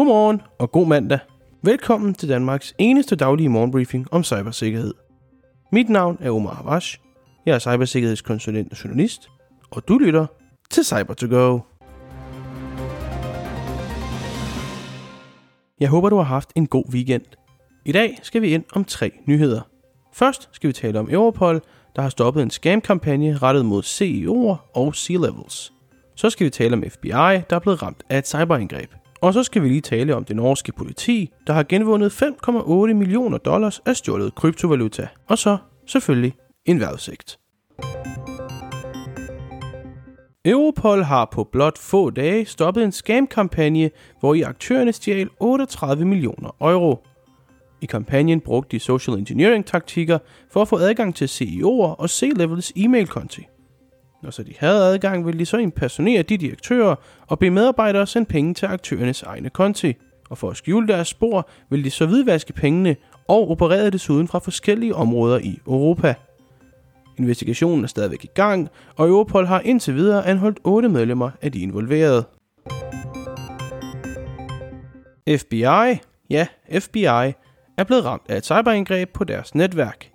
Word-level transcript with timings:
Godmorgen 0.00 0.42
og 0.58 0.72
god 0.72 0.86
mandag. 0.86 1.18
Velkommen 1.62 2.14
til 2.14 2.28
Danmarks 2.28 2.74
eneste 2.78 3.16
daglige 3.16 3.48
morgenbriefing 3.48 4.06
om 4.12 4.24
cybersikkerhed. 4.24 4.94
Mit 5.72 5.88
navn 5.88 6.18
er 6.20 6.30
Omar 6.30 6.54
Havash. 6.54 6.98
Jeg 7.46 7.54
er 7.54 7.58
cybersikkerhedskonsulent 7.58 8.72
og 8.72 8.84
journalist, 8.84 9.30
og 9.70 9.88
du 9.88 9.98
lytter 9.98 10.26
til 10.70 10.84
cyber 10.84 11.14
to 11.14 11.26
go 11.30 11.58
Jeg 15.80 15.88
håber, 15.88 16.08
du 16.08 16.16
har 16.16 16.22
haft 16.22 16.52
en 16.56 16.66
god 16.66 16.84
weekend. 16.92 17.24
I 17.84 17.92
dag 17.92 18.18
skal 18.22 18.42
vi 18.42 18.48
ind 18.48 18.64
om 18.72 18.84
tre 18.84 19.12
nyheder. 19.26 19.60
Først 20.12 20.48
skal 20.52 20.68
vi 20.68 20.72
tale 20.72 20.98
om 20.98 21.08
Europol, 21.10 21.60
der 21.96 22.02
har 22.02 22.08
stoppet 22.08 22.42
en 22.42 22.50
scam-kampagne 22.50 23.38
rettet 23.38 23.64
mod 23.64 23.82
CEO'er 23.82 24.76
og 24.76 24.94
C-levels. 24.94 25.72
Så 26.16 26.30
skal 26.30 26.44
vi 26.44 26.50
tale 26.50 26.72
om 26.72 26.84
FBI, 26.90 27.08
der 27.08 27.44
er 27.50 27.58
blevet 27.58 27.82
ramt 27.82 28.02
af 28.08 28.18
et 28.18 28.28
cyberangreb. 28.28 28.99
Og 29.22 29.34
så 29.34 29.42
skal 29.42 29.62
vi 29.62 29.68
lige 29.68 29.80
tale 29.80 30.16
om 30.16 30.24
det 30.24 30.36
norske 30.36 30.72
politi, 30.72 31.30
der 31.46 31.52
har 31.52 31.62
genvundet 31.62 32.22
5,8 32.22 32.94
millioner 32.94 33.38
dollars 33.38 33.80
af 33.86 33.96
stjålet 33.96 34.34
kryptovaluta. 34.34 35.08
Og 35.28 35.38
så 35.38 35.56
selvfølgelig 35.86 36.34
en 36.64 36.80
vejrudsigt. 36.80 37.38
Europol 40.44 41.02
har 41.02 41.28
på 41.32 41.44
blot 41.44 41.78
få 41.78 42.10
dage 42.10 42.46
stoppet 42.46 42.84
en 42.84 42.92
scam-kampagne, 42.92 43.90
hvor 44.20 44.34
i 44.34 44.42
aktørerne 44.42 44.92
stjal 44.92 45.28
38 45.40 46.04
millioner 46.04 46.56
euro. 46.60 46.98
I 47.80 47.86
kampagnen 47.86 48.40
brugte 48.40 48.76
de 48.76 48.80
social 48.80 49.18
engineering-taktikker 49.18 50.18
for 50.50 50.62
at 50.62 50.68
få 50.68 50.78
adgang 50.78 51.14
til 51.14 51.26
CEO'er 51.26 51.96
og 51.98 52.10
C-levels 52.10 52.72
e-mail-konti. 52.76 53.46
Når 54.22 54.30
så 54.30 54.42
de 54.42 54.54
havde 54.58 54.84
adgang, 54.84 55.26
ville 55.26 55.38
de 55.38 55.46
så 55.46 55.56
impersonere 55.56 56.22
de 56.22 56.36
direktører 56.36 56.94
og 57.26 57.38
bede 57.38 57.50
medarbejdere 57.50 58.06
sende 58.06 58.26
penge 58.26 58.54
til 58.54 58.66
aktørernes 58.66 59.22
egne 59.22 59.50
konti. 59.50 59.94
Og 60.30 60.38
for 60.38 60.50
at 60.50 60.56
skjule 60.56 60.88
deres 60.88 61.08
spor, 61.08 61.48
ville 61.70 61.84
de 61.84 61.90
så 61.90 62.06
hvidvaske 62.06 62.52
pengene 62.52 62.96
og 63.28 63.50
opererede 63.50 63.90
desuden 63.90 64.28
fra 64.28 64.38
forskellige 64.38 64.94
områder 64.94 65.38
i 65.38 65.58
Europa. 65.66 66.14
Investigationen 67.18 67.84
er 67.84 67.88
stadigvæk 67.88 68.24
i 68.24 68.30
gang, 68.34 68.68
og 68.96 69.08
Europol 69.08 69.46
har 69.46 69.60
indtil 69.60 69.94
videre 69.94 70.26
anholdt 70.26 70.58
otte 70.64 70.88
medlemmer 70.88 71.30
af 71.42 71.52
de 71.52 71.60
involverede. 71.60 72.24
FBI, 75.38 75.98
ja, 76.30 76.46
FBI, 76.78 77.04
er 77.78 77.84
blevet 77.86 78.04
ramt 78.04 78.22
af 78.28 78.36
et 78.36 78.44
cyberangreb 78.44 79.12
på 79.12 79.24
deres 79.24 79.54
netværk. 79.54 80.10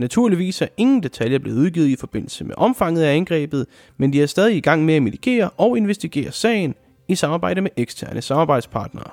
Naturligvis 0.00 0.62
er 0.62 0.66
ingen 0.76 1.02
detaljer 1.02 1.38
blevet 1.38 1.58
udgivet 1.58 1.88
i 1.88 1.96
forbindelse 1.96 2.44
med 2.44 2.54
omfanget 2.56 3.02
af 3.02 3.14
angrebet, 3.14 3.66
men 3.96 4.12
de 4.12 4.22
er 4.22 4.26
stadig 4.26 4.56
i 4.56 4.60
gang 4.60 4.84
med 4.84 4.94
at 4.94 5.02
mitigere 5.02 5.50
og 5.50 5.76
investigere 5.76 6.32
sagen 6.32 6.74
i 7.08 7.14
samarbejde 7.14 7.60
med 7.60 7.70
eksterne 7.76 8.22
samarbejdspartnere. 8.22 9.10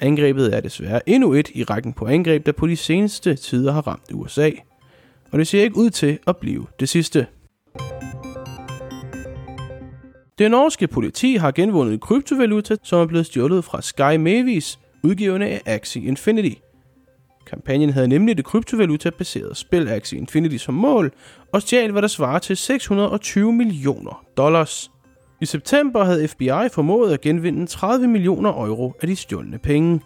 Angrebet 0.00 0.56
er 0.56 0.60
desværre 0.60 1.08
endnu 1.08 1.32
et 1.32 1.50
i 1.54 1.64
rækken 1.64 1.92
på 1.92 2.06
angreb, 2.06 2.46
der 2.46 2.52
på 2.52 2.66
de 2.66 2.76
seneste 2.76 3.34
tider 3.34 3.72
har 3.72 3.86
ramt 3.86 4.12
USA. 4.12 4.50
Og 5.30 5.38
det 5.38 5.46
ser 5.46 5.62
ikke 5.62 5.76
ud 5.76 5.90
til 5.90 6.18
at 6.26 6.36
blive 6.36 6.66
det 6.80 6.88
sidste. 6.88 7.26
Det 10.38 10.50
norske 10.50 10.86
politi 10.86 11.36
har 11.36 11.50
genvundet 11.50 12.00
kryptovaluta, 12.00 12.76
som 12.82 13.00
er 13.00 13.06
blevet 13.06 13.26
stjålet 13.26 13.64
fra 13.64 13.82
Sky 13.82 14.16
Mavis, 14.16 14.78
udgivende 15.02 15.46
af 15.46 15.62
Axie 15.66 16.02
Infinity– 16.02 16.54
Kampagnen 17.48 17.90
havde 17.90 18.08
nemlig 18.08 18.36
det 18.36 18.44
kryptovaluta-baserede 18.44 19.54
spil 19.54 19.88
Axie 19.88 20.18
Infinity 20.18 20.56
som 20.56 20.74
mål, 20.74 21.12
og 21.52 21.62
stjal 21.62 21.92
hvad 21.92 22.02
der 22.02 22.08
svarer 22.08 22.38
til 22.38 22.56
620 22.56 23.52
millioner 23.52 24.24
dollars. 24.36 24.90
I 25.40 25.46
september 25.46 26.04
havde 26.04 26.28
FBI 26.28 26.68
formået 26.72 27.12
at 27.12 27.20
genvinde 27.20 27.66
30 27.66 28.06
millioner 28.06 28.50
euro 28.50 28.94
af 29.00 29.06
de 29.06 29.16
stjålne 29.16 29.58
penge. 29.58 30.00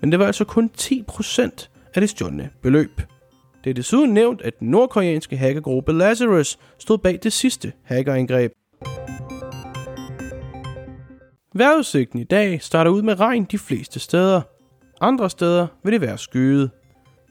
Men 0.00 0.12
det 0.12 0.18
var 0.18 0.26
altså 0.26 0.44
kun 0.44 0.70
10% 0.78 1.68
af 1.94 2.00
det 2.00 2.10
stjålne 2.10 2.50
beløb. 2.62 3.00
Det 3.64 3.70
er 3.70 3.74
desuden 3.74 4.14
nævnt, 4.14 4.42
at 4.42 4.60
den 4.60 4.68
nordkoreanske 4.68 5.36
hackergruppe 5.36 5.92
Lazarus 5.92 6.58
stod 6.78 6.98
bag 6.98 7.18
det 7.22 7.32
sidste 7.32 7.72
hackerangreb. 7.82 8.52
Vejrudsigten 11.54 12.18
i 12.18 12.24
dag 12.24 12.62
starter 12.62 12.90
ud 12.90 13.02
med 13.02 13.20
regn 13.20 13.44
de 13.44 13.58
fleste 13.58 14.00
steder. 14.00 14.40
Andre 15.00 15.30
steder 15.30 15.66
vil 15.84 15.92
det 15.92 16.00
være 16.00 16.18
skyet. 16.18 16.70